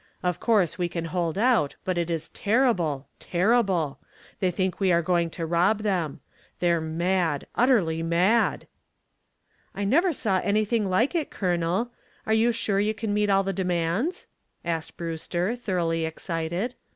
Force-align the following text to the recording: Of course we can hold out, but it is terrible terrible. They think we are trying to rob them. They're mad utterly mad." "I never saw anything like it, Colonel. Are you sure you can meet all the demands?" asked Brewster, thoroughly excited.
Of 0.23 0.39
course 0.39 0.79
we 0.79 0.89
can 0.89 1.05
hold 1.13 1.37
out, 1.37 1.75
but 1.85 1.95
it 1.95 2.09
is 2.09 2.29
terrible 2.29 3.07
terrible. 3.19 3.99
They 4.39 4.49
think 4.49 4.79
we 4.79 4.91
are 4.91 5.03
trying 5.03 5.29
to 5.29 5.45
rob 5.45 5.81
them. 5.83 6.21
They're 6.57 6.81
mad 6.81 7.45
utterly 7.53 8.01
mad." 8.01 8.65
"I 9.75 9.83
never 9.83 10.11
saw 10.11 10.39
anything 10.39 10.89
like 10.89 11.13
it, 11.13 11.29
Colonel. 11.29 11.91
Are 12.25 12.33
you 12.33 12.51
sure 12.51 12.79
you 12.79 12.95
can 12.95 13.13
meet 13.13 13.29
all 13.29 13.43
the 13.43 13.53
demands?" 13.53 14.25
asked 14.65 14.97
Brewster, 14.97 15.55
thoroughly 15.55 16.05
excited. 16.05 16.73